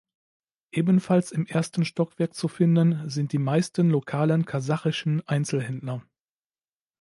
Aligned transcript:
Ebenfalls 0.71 1.31
im 1.31 1.45
ersten 1.45 1.85
Stockwerk 1.85 2.33
zu 2.33 2.47
finden 2.47 3.07
sind 3.07 3.33
die 3.33 3.37
meisten 3.37 3.91
lokalen 3.91 4.45
kasachischen 4.45 5.21
Einzelhändler. 5.27 6.01